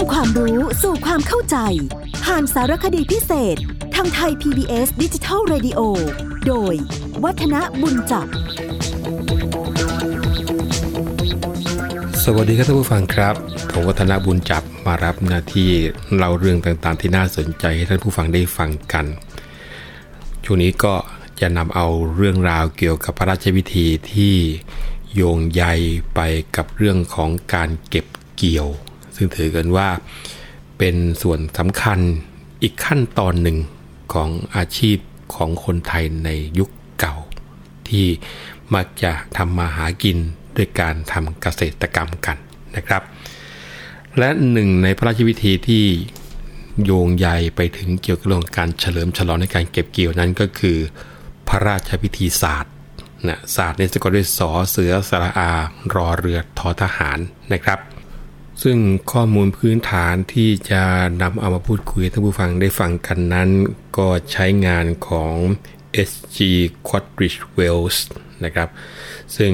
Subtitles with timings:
[0.00, 1.56] ำความรู้สู่ความเข้าใจ
[2.24, 3.56] ผ่านสารคดีพิเศษ
[3.94, 5.80] ทางไทย PBS ดิจิทัล Radio
[6.46, 6.74] โดย
[7.24, 8.26] วัฒนบุญจับ
[12.24, 13.34] สวัสดีครับท่านผู้ฟังครับ
[13.70, 15.70] ผมวัฒนบุญจับมารับหน้าที่
[16.16, 19.06] เล่าเรื่องต่างๆ ที่น่าสนใจให้ท่านผู้ฟังได้ฟังกัน
[20.44, 20.94] ช่วงนี้ก็
[21.40, 21.86] จะนำเอา
[22.16, 24.34] เรื่องราวเกี่ยวกับพระราชพิธีที่
[25.14, 25.64] โยงใย
[26.14, 26.20] ไป
[26.56, 28.68] กับเรื่องของการเก็บเกี่ยว
[29.20, 29.88] ซึ่งถือกันว่า
[30.78, 31.98] เป็นส่วนสำคัญ
[32.62, 33.58] อีกขั้นตอนหนึ่ง
[34.14, 34.98] ของอาชีพ
[35.34, 36.70] ของคนไทยในยุค
[37.00, 37.14] เก่า
[37.88, 38.06] ที่
[38.74, 40.18] มักจะทำมาหากิน
[40.56, 42.36] ด้วยการทำเกษตรกรรมกัน
[42.76, 43.02] นะครับ
[44.18, 45.84] และหนึ่งในพระราชพิธีที่
[46.84, 50.78] โยงใยไปถึงเกี่ยวกับเรื่องการเฉลิมฉลองในการเก็บเกี่ยวนั้นก็คือ
[51.48, 52.74] พระราชพิธีศาสตร์
[53.28, 55.50] นะศาสตร์ในสะกดด้วยสอเสือสระอา
[55.94, 57.18] รอเรือทอทหาร
[57.52, 57.78] นะครับ
[58.62, 58.78] ซึ่ง
[59.12, 60.82] ข้อมูลพื้นฐานที่จะ
[61.22, 63.50] นำเอามาพูดคุยท่านผู้ฟังได้ฟังกันนั้น
[63.98, 65.34] ก็ใช้งานของ
[66.10, 66.38] S.G.
[66.88, 67.98] Quadrich Wells
[68.44, 68.68] นะครับ
[69.36, 69.52] ซึ่ง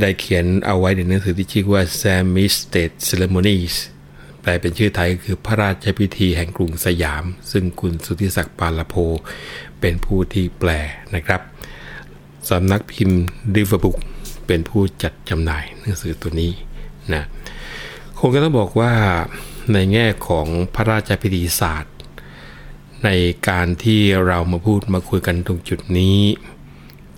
[0.00, 3.74] ได้เขียนเอาไว้ในหนังสือที่ชื่อว่า Sami State Ceremonies
[4.40, 8.94] แปลเป็นชื่อไทยก็คือพระราชพิธีแห่งกรุงสยาม ซึ่งคุณสุทธิศักดิ์ปาลโพ
[9.80, 10.70] เป็นผู้ที่แปล
[11.14, 11.40] นะครับ
[12.50, 13.22] สำนักพิมพ์
[13.56, 13.96] ริเวอร์บุก
[14.46, 16.52] เป็นผู้จัดจำหน่ายหนังสือตัวนี้
[17.14, 17.22] นะ
[18.22, 18.92] คงก็ต้องบอกว่า
[19.72, 21.96] ในแง่ของพระราชพิธีศาสตร์
[23.04, 23.08] ใน
[23.48, 26.18] การที่เรามาพูดมาคุยกันตรงจุดนี้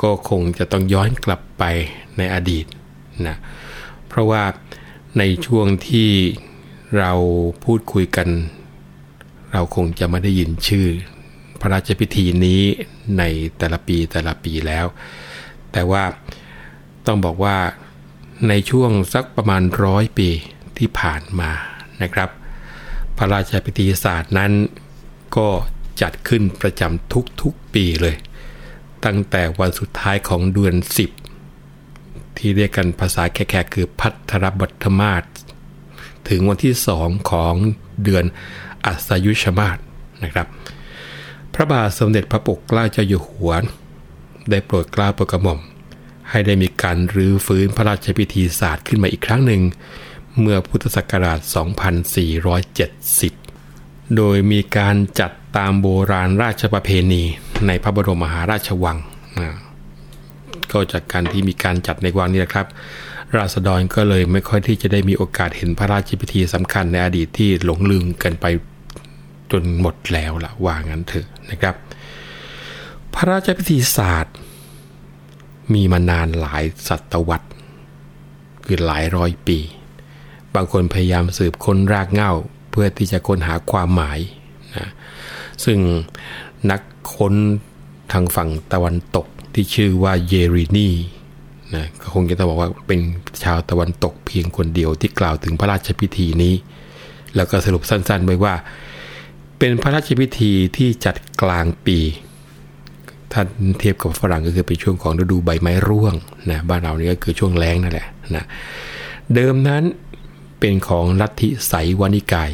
[0.02, 1.64] ก็คงจะต้องย้อนกลับไป
[2.16, 2.66] ในอดีต
[3.26, 3.36] นะ
[4.08, 4.42] เพราะว่า
[5.18, 6.10] ในช่วงที่
[6.98, 7.12] เรา
[7.64, 8.28] พูดคุยกัน
[9.52, 10.86] เราคงจะไม่ได้ยินชื่อ
[11.60, 12.62] พระราชพิธีนี้
[13.18, 13.22] ใน
[13.58, 14.86] แต่ละปีแต่ละปีแล้ว
[15.72, 16.04] แต่ว่า
[17.06, 17.56] ต้องบอกว่า
[18.48, 20.30] ในช่วงสักประมาณร้อยปี
[20.78, 21.50] ที่ผ่านมา
[22.02, 22.28] นะครับ
[23.16, 24.52] พระราชพิธีศาสตร์นั้น
[25.36, 25.48] ก็
[26.00, 28.16] จัดขึ้นประจำทุกๆปีเลย
[29.04, 30.74] ตั้งแต่วันสุดท้ายของเดือน
[31.56, 35.22] 10 ที่เรียกกันภาษาแขกๆคือพัทรบัตมาศ
[36.28, 37.54] ถึงวันที่สองของ
[38.04, 38.24] เดือน
[38.84, 39.78] อัสยุชมาศ
[40.24, 40.46] นะครับ
[41.54, 43.52] พระบาทสมเด็จพระปกเกล้าเจ้าอยู่หัว
[44.50, 45.60] ได้โปรดเกล้าโปรดกระหม่อม
[46.30, 49.62] ให้ได้มีการรื้อฟื้นพระราชพิธีศาสตร์ขึ้นมาอีกครั้งหนึ่ง
[50.40, 51.38] เมื่อพุทธศักราช
[53.38, 57.22] 2470 โดยมีการจัดตามโบราณราชประเพณี
[57.66, 58.98] ในพระบรมมหาราชวัง
[59.40, 59.56] นะ
[60.72, 62.66] ก็จากการที่มีการจัดในวังนี้นะครับ
[63.36, 68.46] ราษฎรก็เลยไม่ค่อยที่จะได้มีโอกาสเห็นพระราชพิธีสำคัญในอดีตที่หลงลืมกันไป
[69.52, 71.74] จนหมดแล้วละว่างั้นเถอะนะครับ
[73.14, 74.36] พระราชพิธีศาสตร์
[75.74, 77.48] มีมานานหลายศตวรรษ
[78.64, 79.58] คือหลายร้อยปี
[80.54, 82.32] บางคนพยายามสืบค้นรากเหง้า
[82.70, 84.18] เพื่อที่จะค้นหาความหมาย
[84.76, 84.88] นะ
[85.64, 85.78] ซึ่ง
[86.70, 86.80] นัก
[87.16, 87.34] ค้น
[88.12, 90.88] ทางฝั่งตะวันตกที่ชื่อว่าเยรินี
[91.74, 93.00] นะก็คงจะต้องบอกว่าเป็น
[93.42, 96.54] ชาวตะวันตกเพียงคนเดียวที่กล่าวถึงพระราชพิธีนี้
[97.36, 98.54] แล้วก็สรุปสั้นๆไว้ว่า
[99.58, 101.98] เป็นพระราชพิธีที่จัดกลางปี
[103.32, 103.42] ถ้า
[103.80, 106.14] เทียบกับฝรั่งก็คือเป็นช่วงของฤดูใบไม้ร่วง
[106.50, 108.44] นะบ้านเรานี่ก็คือช่วงแล้งนั่นแหละนะ
[109.34, 109.82] เดิมนั้น
[110.62, 112.50] เป็นของลัทธิไสวนิกาย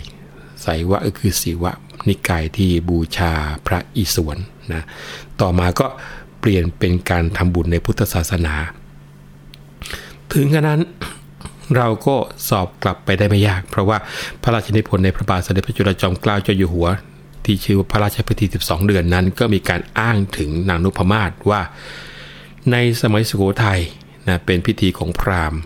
[0.62, 1.72] ไสวะก็คือศิวะ
[2.08, 3.32] นิกายที่บูชา
[3.66, 4.38] พระอิศวร
[4.72, 4.82] นะ
[5.40, 5.86] ต่อมาก็
[6.40, 8.54] เปลี่ยนเป็นการทำบุญในพุทธศาสนา
[10.32, 10.82] ถึงขนาดนั้น
[11.76, 12.16] เราก็
[12.48, 13.98] สอบกลับไปได้ไม่ยาก เพราะว่า
[14.42, 16.88] พระราชนิพนธ์ในพระบาทสมเด็จพระจุลจอมเกล้าเจ้าอยู่หัว
[17.44, 21.60] ที่ชื่อว่าพระราชพิธี 12 เดือนนั้น ก็มีการอ้างถึงนางนุพมาศว่า
[22.70, 23.80] ในสมัยสุโขทัย
[24.28, 25.60] นะเป็นพิธีของพราหมณ์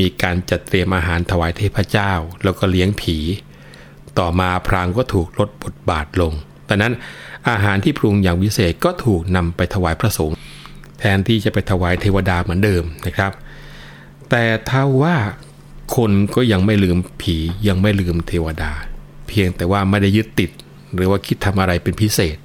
[0.00, 2.12] มีการจัดเตรียมอาหารถวายเทพเจ้า
[2.44, 3.16] แล้วก็เลี้ยงผี
[4.18, 6.32] ต่อมาพราหมณ์ก็ถูกลดบทบาทลง
[6.68, 6.92] ดังนั้น
[7.50, 10.36] อาหารที่ปรุงอย่างวิเศษก็ถูกนำไปถวายพระสงฆ์
[10.98, 13.32] แทนที่จะไปถวายเทวดาเหมือนเดิมนะครับ
[14.30, 15.16] แต่ถ้าว่า
[15.96, 17.36] คนก็ยังไม่ลืมผี
[17.68, 18.72] ยังไม่ลืมเทวดา
[19.28, 20.50] เพียงแต่ว่าไม่ได้ยึดติด
[20.94, 22.38] หรือว่าคิดทำอะไรเป็นพิเศษ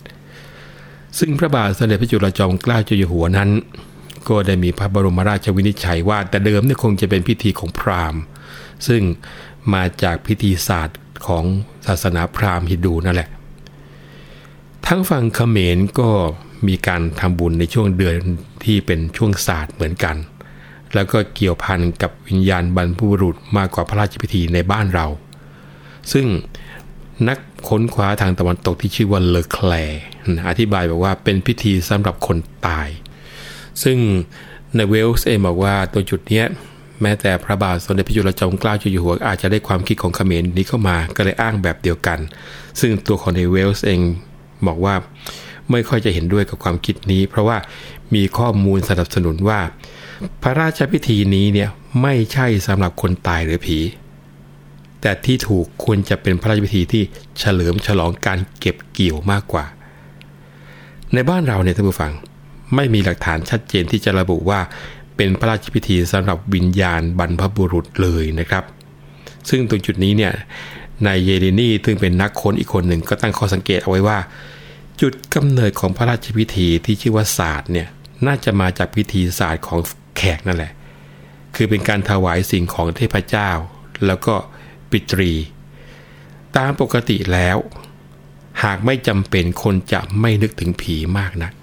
[1.20, 3.50] ซึ่งพระบาทสมเด็จพระจุลจอมเกล้าเจ้าอยู่หัวนั้น
[4.30, 8.22] ก็ได้มีพระบรมราชวินิจฉัยว่า แต่เดิมเนี่ยคงจะเป็นพิธีของพราหมณ์
[8.88, 9.02] ซึ่ง
[9.74, 11.44] มาจากพิธีศาสตร์ของ
[11.88, 13.30] ศาสนาพราหมณ์ฮินดูนั่นแหละ
[14.88, 16.10] ทั้งฝั่งเขมรก็
[16.68, 18.16] มีการทำบุญในช่วงเดือน
[18.64, 20.16] ที่เป็นช่วงศาสตร์เหมือนกัน
[20.94, 25.08] แล้วก็เกี่ยวพันกับวิญญาณบรรพบุรุษมากกว่าพระราชพิธีในบ้านเรา
[26.12, 26.26] ซึ่ง
[27.28, 27.38] นัก
[27.70, 29.72] ค้นคว้าทางตะวันตกที่ชื่อว่าเลอแคล
[30.50, 32.38] อธิบายบอกว่าเป็นพิธีสำหรับคน
[32.68, 32.88] ตาย
[33.84, 33.98] ซึ่ง
[34.76, 36.44] ในเวลส์เองบอกว่าตัวจุดนี้
[37.02, 42.20] แม้แต่พระบาทสมเด็จพระจุลจอมเกล้าเจ้าอยู่หัวอาจจะได้ความคิดของเขมรนี้เข้ามาก็เลยอ้างแบบเดียวกัน
[42.80, 44.02] ซึ่งตัวของในเวลส์เอง
[44.68, 44.96] บอกว่า
[45.72, 47.58] ไม่ค่อยจะเห็นด้วยกับความคิดนี้ เพราะว่า
[48.16, 49.60] มีข้อมูลสนับสนุนว่า
[50.42, 51.70] พระราชพิธีนี้เนี่ย
[52.02, 53.80] ไม่ใช่สำหรับคนตายหรือผี
[55.02, 57.04] แต่ที่ถูกควรจะเป็นพระราชพิธีที่
[57.40, 59.66] เฉลิมฉลองการเก็บเกี่ยวมากกว่า
[61.14, 62.14] ในบ้านเราเนี่ยท่านผู้ฟัง
[62.76, 64.60] ไม่มีหลักฐานชัดเจนที่จะระบุว่า
[65.16, 68.64] เป็นพระราชพิธีสำหรับวิญญาณบรรพบุรุษเลยนะครับ
[69.50, 70.34] ซึ่งตรงจุดนี้เนี่ย
[71.06, 74.20] นายเยเดนีซึ่งเป็นนักค้นอีกคนหนึ่งก็ตั้งข้อสังเกตเอาไว้ว่า
[75.02, 77.88] จุดกำเนิดของพระราชพิธีที่ชื่อว่าศาสตร์เนี่ย
[78.28, 79.80] น่าจะมาจากพิธีศาสตร์ของ
[80.18, 80.72] แขกนั่นแหละ
[81.56, 83.50] คือเป็นการถวายสิ่งของเทพเจ้า
[84.06, 84.34] แล้วก็
[84.92, 85.32] ปิตรี
[86.58, 87.58] ตามปกติแล้ว
[88.64, 91.54] หากไม่จำเป็นคนจะไม่นึกถึงผีมากนัก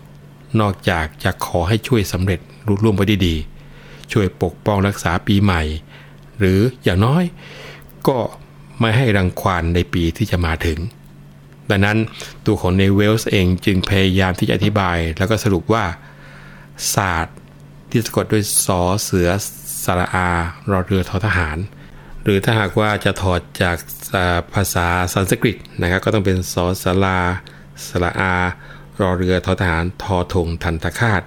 [0.61, 3.37] นอกจากจะขอให้ช่วยสำเร็จรุร่วมไปได้ดี
[4.13, 5.63] ช่วยปกป้องรักษาปีใหม่
[6.39, 7.25] หรืออย่างน้อย
[8.09, 8.19] ก็
[8.81, 10.79] ไม่ให้รังควานในปีที่จะมาถึง
[11.71, 11.99] ดังนั้น
[12.47, 15.85] ตัวของเนเวลส์เองจึงพยายามที่จะอธิบาย แล้วก็สรุปว่า
[16.95, 17.37] ศาสตร์
[17.91, 19.29] ที่สะกดด้วยสอเสือ
[19.85, 20.29] สระอา
[20.71, 21.59] รอเรือทอทหาร
[22.23, 23.77] หรือถ้าหากว่าจะถอดจาก
[24.55, 27.19] ภาษาสันสกฤตนะครับก็ต้องเป็นสอสลา
[27.87, 28.35] สระอา
[29.01, 31.23] รอเรือทอทหารทอทงทันตคาต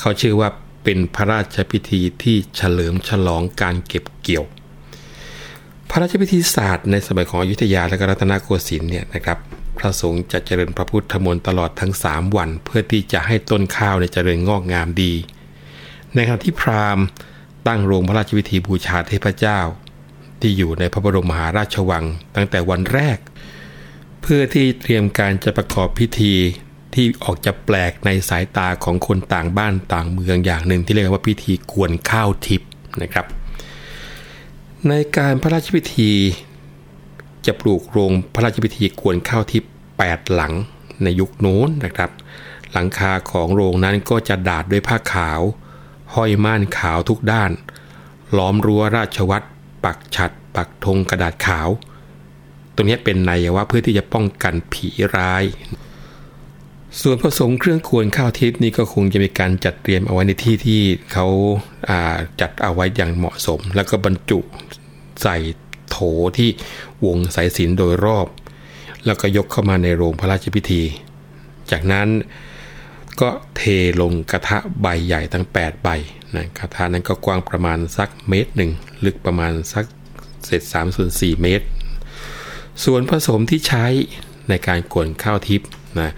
[0.00, 0.48] เขาชื่อว่า
[0.84, 4.44] เป็นพระราชพิธีที่เฉลิมฉลองการเก็บเกี่ยว
[5.90, 9.38] พระราชพิธีศาสตร์ในสมัยของอยุธยาและรัตนโกสินทร์เนี่ยนะครับ
[9.78, 15.12] พระสงฆ์จะเจริญพระพุทธมนต์ตลอดทั้ง 3 วัน เพื่อที่จะให้ต้นข้าวในเจริญงอกงามดี
[16.14, 17.04] ในขณะที่พราหมณ์
[17.66, 19.60] ตั้งโรงพระราชพิธีบูชาเทพเจ้า
[20.40, 22.04] ที่อยู่ในพระบรมมหาราชวัง
[22.36, 23.18] ตั้งแต่วันแรก
[24.22, 26.34] เพื่อที่เตรียมการจะประกอบพิธี
[26.94, 32.70] ที่ออกจะแปลกในสายตาของคนต่างบ้านต่างเมืองอย่างหนึ่งที่เรียกว่าพิธีกวนข้าวทิพย์
[33.02, 33.26] นะครับ
[34.88, 36.12] ในการพระราชพิธี
[37.46, 39.70] จะปลูกโรงพระราชพิธีกวนข้าวทิพย์
[40.00, 40.52] 8หลัง
[41.02, 42.10] ในยุคโน้นนะครับ
[42.72, 45.40] หลังคาของโรงนั้นก็จะดาดด้วยผ้าขาว
[46.14, 47.50] ห้อยม่านขาวทุกด้าน
[48.36, 49.46] ล้อมรั้วราชวัตร
[49.84, 51.68] ปักฉัด ปักธงกระดาษขาว
[52.74, 54.86] ตรงนี้เป็นนัยว่าเพื่อที่จะป้องกันผี
[55.16, 55.44] ร้าย
[56.98, 60.82] ส่วนผสมเครื่องควรข้าวทิพย์นี่ก็คงจะมีการจัดเตรียมเอาไว้ในที่ที่
[61.12, 61.26] เขา
[62.40, 64.38] จัดเอาไว้อย่างเหมาะสม แล้วก็บรรจุ
[65.22, 65.36] ใส่
[65.90, 65.98] โถ
[66.36, 66.50] ที่
[67.04, 68.26] วงสายสินโดยรอบ
[69.06, 70.82] แล้วก็ยกเข้ามาในโรงพระราชพิธี
[71.70, 72.08] จากนั้น
[73.20, 73.62] ก็เท
[74.00, 75.88] ลงกระทะใบใหญ่ทั้ง 8 ใบ
[76.36, 78.70] นะกระทะนั้นก็กว้างประมาณสักเมตรหนึ่ง
[79.04, 79.84] ลึกประมาณสัก
[80.44, 81.66] เศษสามส่วนสี่เมตร
[82.84, 83.86] ส่วนผสมที่ใช้
[84.48, 85.68] ในการกวนข้าวทิพย์
[86.00, 86.12] นะ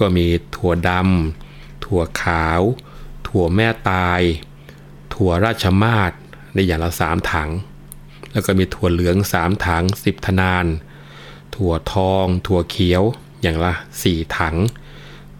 [0.00, 0.26] ก็มี
[0.56, 2.60] ถั่วดำถั่วขาว
[3.28, 4.20] ถั่วแม่ตาย
[5.14, 6.12] ถั่วราชมาศ
[6.54, 7.50] ในอย่างละสามถัง
[8.32, 10.66] แล้วก็มีถั่วเหลืองสามถังสิบทนาน
[11.54, 13.02] ถั่วทอง ถั่วเขียว
[13.42, 14.56] อย่างละสี่ถัง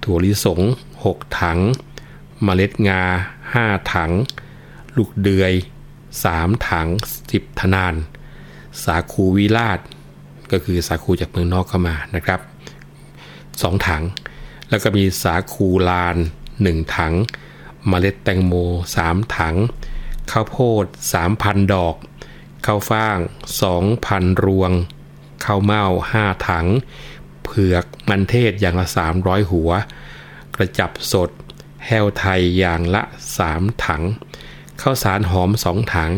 [0.05, 0.61] ถั่วลิสง
[1.05, 1.59] หกถัง
[2.45, 3.03] เมล็ดงา
[3.53, 4.11] ห้าถัง
[4.97, 5.53] ลูกเดือย
[6.25, 6.87] สามถัง
[7.31, 7.95] สิบทนาน
[8.85, 9.79] สาคูวิราช
[10.53, 12.41] ก็คือสาคูจากเมืองนอกเข้ามานะครับ
[13.63, 14.03] สองถัง
[14.71, 16.17] แล้วก็มีสาคูลาน
[16.57, 17.15] 1 ถัง
[17.89, 18.55] เมล็ดแตงโม
[18.99, 19.57] 3 ถัง
[20.31, 20.85] ข้าวโพด
[21.29, 21.97] 3,000 ดอก
[22.67, 23.19] ข้าวฟ่าง
[23.81, 24.73] 2,000 รวง
[25.45, 26.67] ข้าวเม่า 5 ถัง
[27.45, 28.87] เผือกมันเทศอย่างละ
[29.19, 29.71] 300 หัว
[30.55, 31.31] กระจับสด
[31.87, 33.03] แห้วไทยอย่างละ
[33.45, 34.03] 3 ถัง
[34.81, 36.13] ข้าวสารหอม 2 ถัง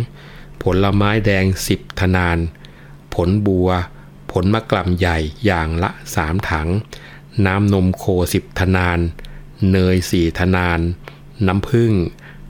[0.63, 2.39] ผลไม้แดง 10 ทนาน
[3.15, 3.71] ผลบัว
[4.33, 6.69] ผลมะกล่ำใหญ่อย่างละ 3 ถัง
[7.47, 8.99] น้ำนมโคสิบทนาน
[9.71, 10.81] เนยสี่ทนาน
[11.47, 11.93] น้ำผึ้ง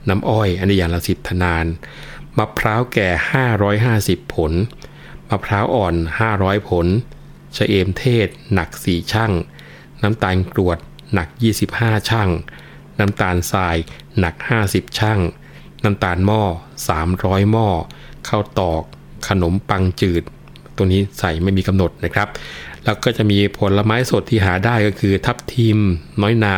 [0.09, 1.65] น้ำอ้อย อันนี้อย่างละสิบทนาน
[2.37, 3.09] มะพร้าวแก่
[3.71, 4.51] 550 ผล
[5.29, 5.95] มะพร้าวอ่อน
[6.31, 6.87] 500 ผล
[7.57, 9.31] ชะเอมเทศ หนัก 4 ช่าง
[10.01, 10.79] น้ำตาลกรวด
[11.13, 11.27] หนัก
[11.69, 12.29] 25 ช่าง
[12.99, 13.77] น้ำตาลทราย
[14.19, 14.35] หนัก
[14.67, 15.19] 50 ช่าง
[15.83, 16.41] น้ำตาลหม้อ
[16.97, 17.67] 300 หม้อ
[18.27, 18.83] ข้าวตอก
[19.27, 20.23] ขนมปังจืด
[20.75, 22.27] ตัวนี้ใส่ไม่มีกำหนดนะครับ
[22.85, 25.79] แล้วก็จะมีผลไม้สดที่หาได้ก็คือ ทับทิม
[26.21, 26.57] น้อยนา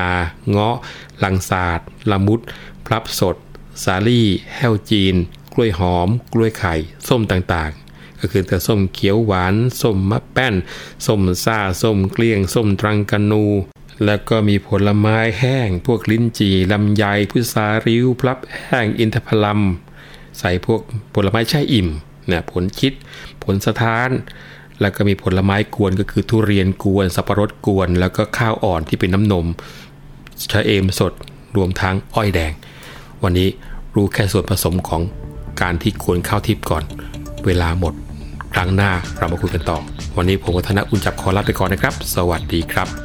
[0.49, 0.75] เงาะ
[1.23, 1.79] ลังสาด
[2.11, 2.39] ละมุด
[2.85, 3.35] พลับสด
[3.83, 5.15] สาลี่ แห้วจีน
[5.53, 6.73] กล้วยหอม กล้วยไข่
[7.07, 10.55] ส้มต่างๆ ก็คือแต่ส้มเขียวหวาน ส้มมะแป้น
[11.05, 13.45] ส้มซ่า ส้มเกลี้ยง ส้มตรังกันู
[14.05, 19.61] แล้วก็มีผลไม้แห้ง พวกลิ้นจี่ลำไยพุทราริ้ว พลับแห้ง อินทผลัม
[20.39, 20.81] ใส่พวก
[21.13, 21.87] ผลไม้แช่อิ่ม
[22.27, 22.93] เนี่ยผลคิด
[23.43, 24.09] ผลสะท้าน
[24.81, 29.45] แล้วก็มีผลไม้กวนก็คือทุเรียนกวน สับปะรดกวน แล้วก็ข้าวอ่อนที่เป็นน้ำนม
[30.51, 31.13] ชะเอมสด
[31.55, 32.51] รวมทั้งอ้อยแดง
[33.23, 33.49] วันนี้
[33.95, 35.01] รู้แค่ส่วนผสมของ
[35.61, 36.83] การที่ควรข้าวทิปก่อน
[37.45, 37.93] เวลาหมด
[38.53, 39.77] ครั้งหน้าเรามาคุยกันต่อ
[40.17, 43.04] วันนี้ผมวัฒนอุ่นจับคอลาไปก่อนนะครับ สวัสดีครับ